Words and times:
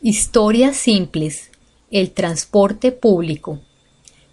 Historias 0.00 0.76
simples. 0.76 1.50
El 1.90 2.12
transporte 2.12 2.92
público. 2.92 3.58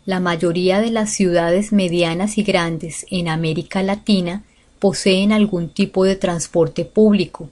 La 0.06 0.20
mayoría 0.20 0.80
de 0.80 0.92
las 0.92 1.10
ciudades 1.10 1.72
medianas 1.72 2.38
y 2.38 2.44
grandes 2.44 3.08
en 3.10 3.28
América 3.28 3.82
Latina 3.82 4.44
poseen 4.78 5.32
algún 5.32 5.70
tipo 5.70 6.06
de 6.06 6.16
transporte 6.18 6.86
público. 6.86 7.50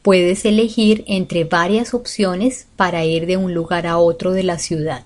Puedes 0.00 0.46
elegir 0.46 1.04
entre 1.06 1.44
varias 1.44 1.92
opciones 1.92 2.66
para 2.76 3.04
ir 3.04 3.26
de 3.26 3.36
un 3.36 3.52
lugar 3.52 3.86
a 3.86 3.98
otro 3.98 4.32
de 4.32 4.42
la 4.42 4.58
ciudad. 4.58 5.04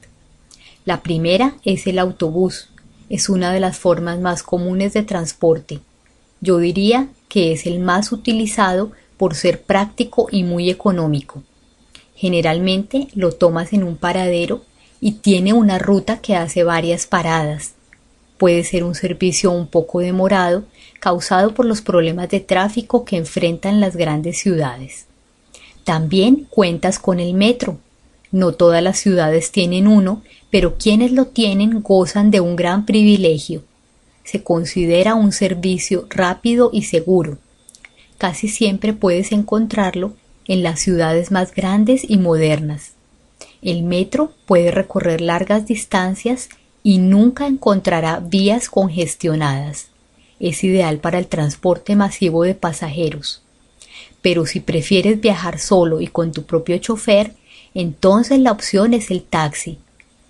La 0.85 1.03
primera 1.03 1.57
es 1.65 1.89
el 1.89 1.99
autobús. 1.99 2.69
Es 3.09 3.29
una 3.29 3.53
de 3.53 3.59
las 3.59 3.79
formas 3.79 4.21
más 4.21 4.45
comunes 4.45 4.93
de 4.93 5.03
transporte. 5.03 5.81
Yo 6.41 6.59
diría 6.59 7.09
que 7.29 7.51
es 7.51 7.67
el 7.67 7.81
más 7.81 8.13
utilizado 8.13 8.93
por 9.17 9.35
ser 9.35 9.61
práctico 9.61 10.29
y 10.31 10.45
muy 10.45 10.71
económico. 10.71 11.43
Generalmente 12.19 13.07
lo 13.15 13.31
tomas 13.31 13.73
en 13.73 13.85
un 13.85 13.97
paradero 13.97 14.65
y 15.01 15.13
tiene 15.13 15.53
una 15.53 15.79
ruta 15.79 16.21
que 16.21 16.35
hace 16.35 16.65
varias 16.65 17.07
paradas. 17.07 17.75
Puede 18.39 18.65
ser 18.65 18.83
un 18.83 18.97
servicio 18.97 19.53
un 19.53 19.69
poco 19.69 20.01
demorado, 20.01 20.65
causado 20.99 21.55
por 21.55 21.65
los 21.65 21.81
problemas 21.81 22.29
de 22.29 22.41
tráfico 22.41 23.05
que 23.05 23.17
enfrentan 23.17 23.81
las 23.81 23.95
grandes 23.95 24.41
ciudades. 24.41 25.07
También 25.85 26.49
cuentas 26.51 26.99
con 26.99 27.21
el 27.21 27.35
metro. 27.35 27.79
No 28.33 28.51
todas 28.51 28.83
las 28.83 28.99
ciudades 28.99 29.53
tienen 29.53 29.87
uno, 29.87 30.21
pero 30.51 30.77
quienes 30.77 31.13
lo 31.13 31.27
tienen 31.27 31.83
gozan 31.83 32.33
de 32.33 32.41
un 32.41 32.57
gran 32.57 32.85
privilegio. 32.85 33.63
Se 34.25 34.43
considera 34.43 35.15
un 35.15 35.31
servicio 35.31 36.07
rápido 36.11 36.71
y 36.73 36.83
seguro. 36.83 37.39
Casi 38.19 38.49
siempre 38.49 38.93
puedes 38.93 39.31
encontrarlo 39.31 40.15
en 40.49 40.63
las 40.63 40.81
ciudades 40.81 41.31
más 41.31 41.55
grandes 41.55 42.03
y 42.09 42.17
modernas. 42.17 42.93
El 43.63 43.83
metro 43.83 44.33
puede 44.47 44.71
recorrer 44.71 45.21
largas 45.21 45.67
distancias 45.67 46.49
y 46.83 46.99
nunca 46.99 47.47
encontrará 47.47 48.21
vías 48.21 48.69
congestionadas. 48.69 49.89
Es 50.41 50.65
ideal 50.65 50.99
para 50.99 51.19
el 51.19 51.27
transporte 51.27 51.97
masivo 51.97 52.45
de 52.45 52.55
pasajeros. 52.55 53.43
Pero 54.23 54.47
si 54.47 54.61
prefieres 54.61 55.21
viajar 55.21 55.59
solo 55.59 56.01
y 56.01 56.07
con 56.07 56.33
tu 56.33 56.45
propio 56.45 56.79
chofer, 56.79 57.35
entonces 57.75 58.39
la 58.39 58.53
opción 58.53 58.95
es 58.95 59.11
el 59.11 59.23
taxi. 59.23 59.79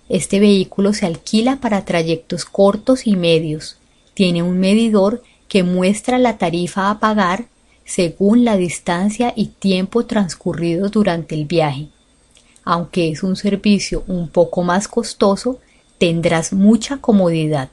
Este 0.09 0.39
vehículo 0.39 0.93
se 0.93 1.05
alquila 1.05 1.57
para 1.57 1.85
trayectos 1.85 2.45
cortos 2.45 3.05
y 3.05 3.15
medios. 3.15 3.77
Tiene 4.15 4.41
un 4.41 4.59
medidor 4.59 5.23
que 5.47 5.63
muestra 5.63 6.17
la 6.17 6.37
tarifa 6.37 6.89
a 6.89 6.99
pagar 6.99 7.45
según 7.89 8.45
la 8.45 8.55
distancia 8.55 9.33
y 9.35 9.47
tiempo 9.47 10.05
transcurrido 10.05 10.89
durante 10.89 11.33
el 11.33 11.45
viaje. 11.45 11.87
Aunque 12.63 13.09
es 13.09 13.23
un 13.23 13.35
servicio 13.35 14.03
un 14.05 14.29
poco 14.29 14.61
más 14.61 14.87
costoso, 14.87 15.57
tendrás 15.97 16.53
mucha 16.53 16.97
comodidad. 16.97 17.69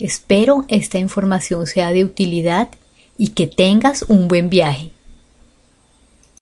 Espero 0.00 0.64
esta 0.66 0.98
información 0.98 1.68
sea 1.68 1.92
de 1.92 2.04
utilidad 2.04 2.68
y 3.16 3.28
que 3.28 3.46
tengas 3.46 4.02
un 4.08 4.26
buen 4.26 4.50
viaje. 4.50 4.90